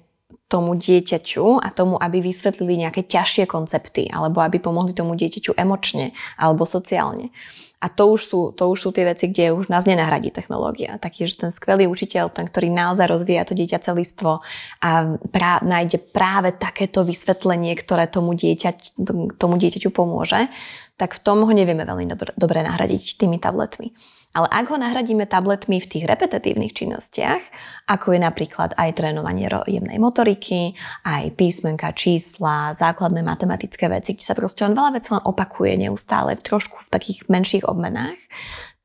[0.48, 6.16] tomu dieťaťu a tomu, aby vysvetlili nejaké ťažšie koncepty alebo aby pomohli tomu dieťaťu emočne
[6.40, 7.31] alebo sociálne.
[7.78, 10.98] A to už sú, to už sú tie veci, kde už nás nenahradí technológia.
[10.98, 14.42] Taký, že ten skvelý učiteľ, ten, ktorý naozaj rozvíja to dieťa celistvo
[14.83, 14.90] a
[15.31, 18.98] pra, nájde práve takéto vysvetlenie, ktoré tomu, dieťa,
[19.38, 20.50] tomu dieťaťu pomôže,
[20.98, 23.94] tak v tom ho nevieme veľmi dobre, dobre nahradiť tými tabletmi.
[24.38, 27.42] Ale ak ho nahradíme tabletmi v tých repetitívnych činnostiach,
[27.90, 34.38] ako je napríklad aj trénovanie jemnej motoriky, aj písmenka, čísla, základné matematické veci, kde sa
[34.38, 38.14] proste on veľa vecí len opakuje neustále, trošku v takých menších obmenách,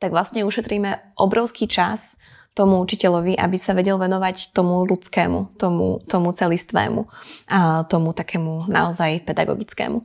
[0.02, 2.18] tak vlastne ušetríme obrovský čas
[2.58, 7.06] tomu učiteľovi, aby sa vedel venovať tomu ľudskému, tomu, tomu celistvému,
[7.54, 10.02] a tomu takému naozaj pedagogickému.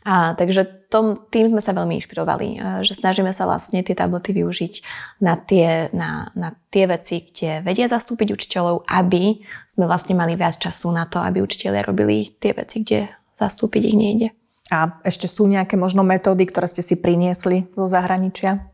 [0.00, 4.74] A, takže tom, tým sme sa veľmi inšpirovali, že snažíme sa vlastne tie tablety využiť
[5.20, 10.58] na tie, na, na tie veci, kde vedia zastúpiť učiteľov, aby sme vlastne mali viac
[10.58, 14.28] času na to, aby učiteľia robili tie veci, kde zastúpiť ich nejde.
[14.70, 18.66] A ešte sú nejaké možno metódy, ktoré ste si priniesli zo zahraničia?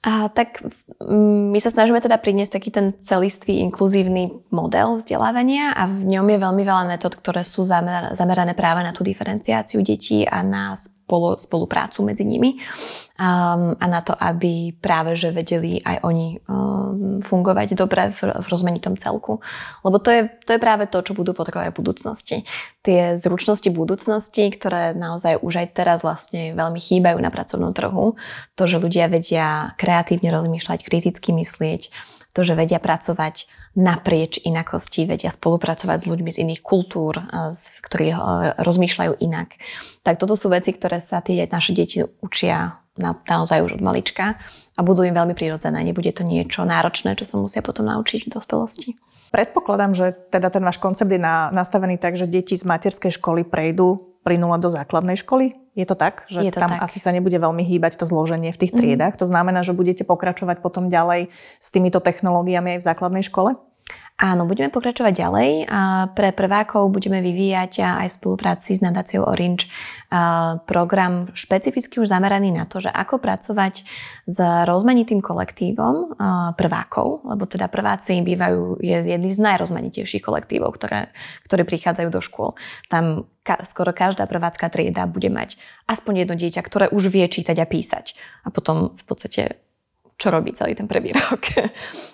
[0.00, 0.64] A tak
[1.12, 6.38] my sa snažíme teda priniesť taký ten celistvý inkluzívny model vzdelávania a v ňom je
[6.40, 10.72] veľmi veľa metód, ktoré sú zamerané práve na tú diferenciáciu detí a na
[11.10, 12.62] spolu, spoluprácu medzi nimi
[13.18, 18.46] um, a na to, aby práve že vedeli aj oni um, fungovať dobre v, v
[18.46, 19.42] rozmanitom celku.
[19.82, 22.36] Lebo to je, to je práve to, čo budú potrebovať v budúcnosti.
[22.86, 28.14] Tie zručnosti budúcnosti, ktoré naozaj už aj teraz vlastne veľmi chýbajú na pracovnom trhu,
[28.54, 31.90] to, že ľudia vedia kreatívne rozmýšľať, kriticky myslieť,
[32.30, 37.22] to, že vedia pracovať naprieč inakosti, vedia spolupracovať s ľuďmi z iných kultúr,
[37.86, 38.14] ktorí
[38.58, 39.54] rozmýšľajú inak.
[40.02, 44.36] Tak toto sú veci, ktoré sa tie naše deti učia na, naozaj už od malička
[44.74, 45.86] a budú im veľmi prirodzené.
[45.86, 48.90] Nebude to niečo náročné, čo sa musia potom naučiť v dospelosti.
[49.30, 53.46] Predpokladám, že teda ten váš koncept je na, nastavený tak, že deti z materskej školy
[53.46, 55.54] prejdú plynule do základnej školy?
[55.78, 56.26] Je to tak?
[56.26, 56.82] Že je to tam tak.
[56.82, 59.14] asi sa nebude veľmi hýbať to zloženie v tých triedách?
[59.14, 59.20] Mm.
[59.22, 61.30] To znamená, že budete pokračovať potom ďalej
[61.62, 63.54] s týmito technológiami aj v základnej škole?
[64.20, 65.50] Áno, budeme pokračovať ďalej.
[66.12, 69.72] Pre prvákov budeme vyvíjať aj v spolupráci s nadáciou Orange
[70.68, 73.80] program špecificky už zameraný na to, že ako pracovať
[74.28, 76.20] s rozmanitým kolektívom
[76.52, 81.16] prvákov, lebo teda prváci bývajú je jedný z najrozmanitejších kolektívov, ktoré,
[81.48, 82.60] ktoré prichádzajú do škôl.
[82.92, 85.56] Tam ka- skoro každá prvácká trieda bude mať
[85.88, 88.12] aspoň jedno dieťa, ktoré už vie čítať a písať.
[88.44, 89.64] A potom v podstate
[90.20, 91.40] čo robí celý ten prvý rok.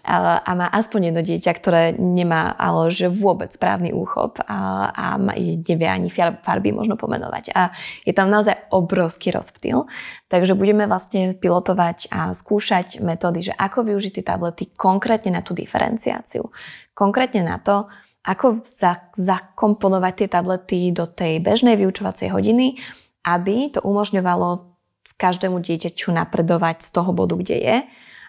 [0.06, 5.06] a, a má aspoň jedno dieťa, ktoré nemá ale že vôbec správny úchop a, a
[5.42, 7.50] nevie ani farby možno pomenovať.
[7.50, 7.74] A
[8.06, 9.90] je tam naozaj obrovský rozptýl.
[10.30, 15.50] Takže budeme vlastne pilotovať a skúšať metódy, že ako využiť tie tablety konkrétne na tú
[15.50, 16.46] diferenciáciu.
[16.94, 17.90] Konkrétne na to,
[18.26, 22.78] ako za, zakomponovať tie tablety do tej bežnej vyučovacej hodiny,
[23.26, 24.75] aby to umožňovalo
[25.16, 27.76] každému dieťaťu napredovať z toho bodu, kde je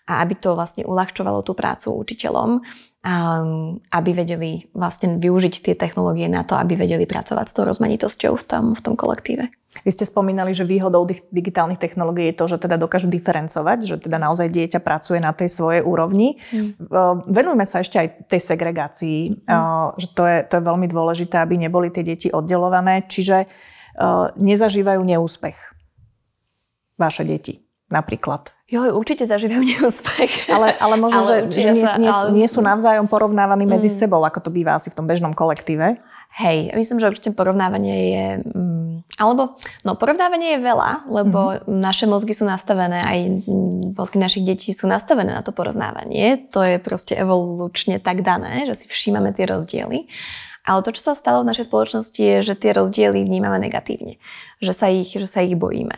[0.07, 2.63] a aby to vlastne uľahčovalo tú prácu učiteľom,
[3.91, 8.43] aby vedeli vlastne využiť tie technológie na to, aby vedeli pracovať s tou rozmanitosťou v
[8.47, 9.51] tom, v tom kolektíve.
[9.85, 14.17] Vy ste spomínali, že výhodou digitálnych technológií je to, že teda dokážu diferencovať, že teda
[14.17, 16.39] naozaj dieťa pracuje na tej svojej úrovni.
[16.49, 16.73] Mm.
[17.29, 20.01] Venujme sa ešte aj tej segregácii, mm.
[20.01, 23.45] že to je, to je veľmi dôležité, aby neboli tie deti oddelované, čiže
[24.39, 25.76] nezažívajú neúspech
[26.97, 28.51] vaše deti napríklad?
[28.67, 30.51] Jo, určite zažívajú neúspech.
[30.51, 32.35] Ale, ale možno, ale že, že nie, nie, ale...
[32.35, 33.95] nie sú navzájom porovnávaní medzi mm.
[33.95, 36.03] sebou, ako to býva asi v tom bežnom kolektíve.
[36.37, 38.25] Hej, myslím, že určite porovnávanie je...
[38.43, 39.55] Mm, alebo,
[39.87, 41.79] no porovnávanie je veľa, lebo mm-hmm.
[41.79, 43.19] naše mozgy sú nastavené, aj
[43.95, 46.51] mozgy našich detí sú nastavené na to porovnávanie.
[46.51, 50.11] To je proste evolučne tak dané, že si všímame tie rozdiely.
[50.67, 54.19] Ale to, čo sa stalo v našej spoločnosti, je, že tie rozdiely vnímame negatívne.
[54.59, 55.95] Že sa ich, že sa ich bojíme.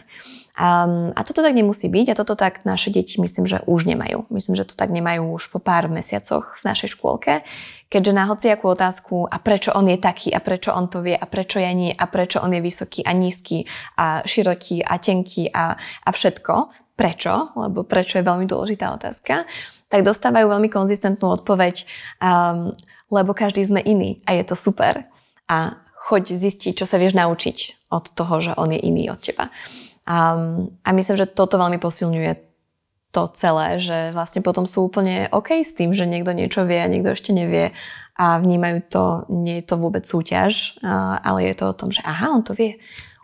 [0.59, 4.27] Um, a toto tak nemusí byť a toto tak naše deti myslím, že už nemajú.
[4.27, 7.47] Myslím, že to tak nemajú už po pár mesiacoch v našej škôlke,
[7.87, 11.23] keďže na hociakú otázku a prečo on je taký a prečo on to vie a
[11.23, 13.63] prečo ja nie a prečo on je vysoký a nízky
[13.95, 16.53] a široký a tenký a, a všetko,
[16.99, 19.47] prečo, lebo prečo je veľmi dôležitá otázka,
[19.87, 21.87] tak dostávajú veľmi konzistentnú odpoveď,
[22.19, 22.75] um,
[23.07, 25.07] lebo každý sme iný a je to super
[25.47, 29.47] a choď zistiť, čo sa vieš naučiť od toho, že on je iný od teba.
[30.09, 30.33] A,
[30.81, 32.49] a myslím, že toto veľmi posilňuje
[33.13, 36.89] to celé, že vlastne potom sú úplne OK s tým, že niekto niečo vie a
[36.89, 37.73] niekto ešte nevie
[38.19, 40.77] a vnímajú to, nie je to vôbec súťaž,
[41.23, 42.77] ale je to o tom, že aha, on to vie,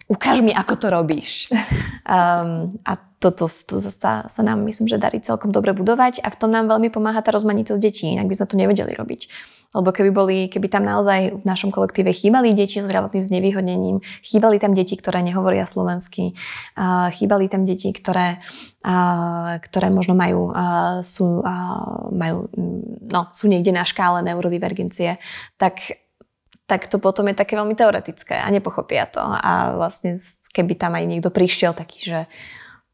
[0.07, 1.31] ukáž mi, ako to robíš.
[2.05, 6.29] Um, a toto to, to sa, sa nám, myslím, že darí celkom dobre budovať a
[6.29, 9.25] v tom nám veľmi pomáha tá rozmanitosť detí, inak by sme to nevedeli robiť.
[9.75, 14.55] Lebo keby, boli, keby tam naozaj v našom kolektíve chýbali deti so zdravotným znevýhodnením, chýbali
[14.55, 16.31] tam deti, ktoré nehovoria slovensky,
[17.11, 18.39] chýbali tam deti, ktoré,
[19.59, 20.55] ktoré možno majú,
[21.03, 21.43] sú,
[22.15, 22.47] majú,
[23.11, 25.19] no, sú niekde na škále neurodivergencie,
[25.59, 25.99] tak
[26.65, 29.21] tak to potom je také veľmi teoretické a nepochopia to.
[29.21, 30.17] A vlastne
[30.49, 32.19] keby tam aj niekto prišiel taký, že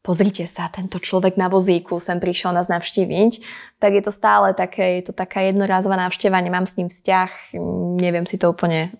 [0.02, 3.32] pozrite sa, tento človek na vozíku sem prišiel nás navštíviť,
[3.78, 7.54] tak je to stále také, je to taká jednorázová návšteva, nemám s ním vzťah,
[8.02, 8.90] neviem si to úplne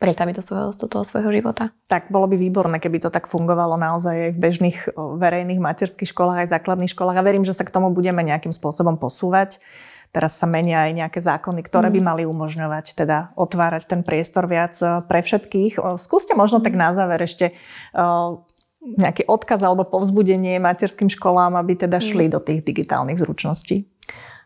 [0.00, 1.76] pretaviť do, svojho, do toho svojho života.
[1.92, 6.48] Tak bolo by výborné, keby to tak fungovalo naozaj aj v bežných verejných materských školách,
[6.48, 9.60] aj základných školách a verím, že sa k tomu budeme nejakým spôsobom posúvať.
[10.10, 12.06] Teraz sa menia aj nejaké zákony, ktoré by mm.
[12.10, 15.78] mali umožňovať teda otvárať ten priestor viac e, pre všetkých.
[16.02, 17.54] Skúste možno tak na záver ešte
[18.80, 22.32] nejaký odkaz alebo povzbudenie materským školám, aby teda šli mm.
[22.32, 23.84] do tých digitálnych zručností?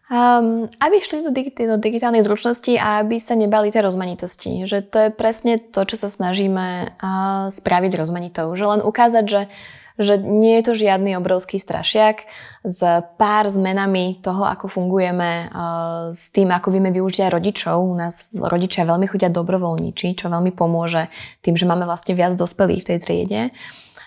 [0.05, 4.69] Um, aby šli do, digi- do digitálnych zručností a aby sa nebali tej rozmanitosti.
[4.69, 8.53] Že to je presne to, čo sa snažíme uh, spraviť rozmanitou.
[8.53, 9.43] Že len ukázať, že
[9.95, 12.27] že nie je to žiadny obrovský strašiak
[12.67, 12.83] s
[13.15, 15.55] pár zmenami toho, ako fungujeme,
[16.11, 17.77] s tým, ako vieme využiť aj rodičov.
[17.79, 21.07] U nás rodičia veľmi chudia dobrovoľničiť, čo veľmi pomôže
[21.47, 23.41] tým, že máme vlastne viac dospelých v tej triede.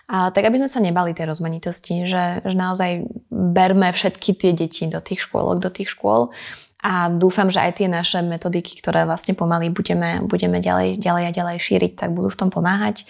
[0.08, 4.88] A tak aby sme sa nebali tej rozmanitosti, že, že naozaj berme všetky tie deti
[4.88, 6.32] do tých škôlok, do tých škôl
[6.80, 11.36] a dúfam, že aj tie naše metodiky, ktoré vlastne pomaly budeme, budeme ďalej, ďalej a
[11.36, 13.04] ďalej šíriť, tak budú v tom pomáhať.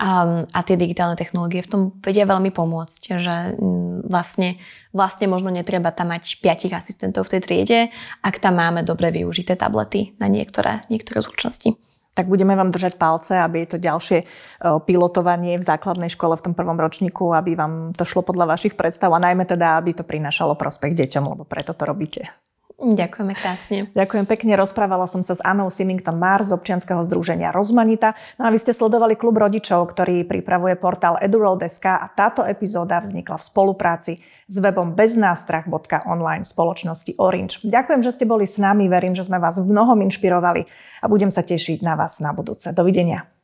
[0.00, 3.60] A, a tie digitálne technológie v tom vedia veľmi pomôcť, že
[4.08, 4.56] vlastne,
[4.96, 7.80] vlastne možno netreba tam mať piatich asistentov v tej triede,
[8.24, 11.76] ak tam máme dobre využité tablety na niektoré, niektoré zručnosti
[12.20, 14.24] tak budeme vám držať palce, aby to ďalšie e,
[14.84, 19.08] pilotovanie v základnej škole v tom prvom ročníku, aby vám to šlo podľa vašich predstav
[19.16, 22.28] a najmä teda, aby to prinášalo prospech deťom, lebo preto to robíte.
[22.80, 23.78] Ďakujeme krásne.
[23.92, 24.56] Ďakujem pekne.
[24.56, 28.16] Rozprávala som sa s Anou Simington Mars z občianskeho združenia Rozmanita.
[28.40, 33.36] No a vy ste sledovali klub rodičov, ktorý pripravuje portál edurold.sk a táto epizóda vznikla
[33.36, 34.12] v spolupráci
[34.48, 37.60] s webom beznástrach.online spoločnosti Orange.
[37.68, 38.88] Ďakujem, že ste boli s nami.
[38.88, 40.64] Verím, že sme vás v mnohom inšpirovali
[41.00, 42.72] a budem sa tešiť na vás na budúce.
[42.72, 43.39] Dovidenia.